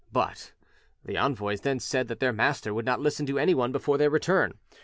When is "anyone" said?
3.37-3.71